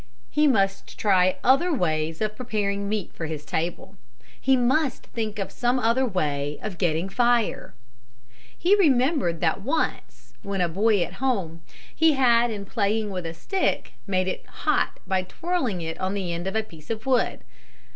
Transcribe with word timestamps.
He 0.31 0.47
must 0.47 0.97
try 0.97 1.35
other 1.43 1.71
ways 1.71 2.21
of 2.21 2.35
preparing 2.35 2.89
meat 2.89 3.13
for 3.13 3.27
his 3.27 3.45
table. 3.45 3.97
He 4.41 4.57
must 4.57 5.05
think 5.13 5.37
of 5.37 5.51
some 5.51 5.77
other 5.77 6.07
way 6.07 6.57
of 6.63 6.79
getting 6.79 7.07
fire. 7.07 7.75
He 8.57 8.75
remembered 8.75 9.41
that 9.41 9.61
once, 9.61 10.33
when 10.41 10.59
a 10.59 10.67
boy 10.67 11.03
at 11.03 11.13
home, 11.21 11.61
he 11.95 12.13
had 12.13 12.49
in 12.49 12.65
playing 12.65 13.11
with 13.11 13.27
a 13.27 13.33
stick 13.35 13.93
made 14.07 14.27
it 14.27 14.43
hot 14.65 14.99
by 15.05 15.21
twirling 15.21 15.81
it 15.81 15.99
on 16.01 16.17
end 16.17 16.47
on 16.47 16.55
a 16.55 16.63
piece 16.63 16.89
of 16.89 17.05
wood. 17.05 17.41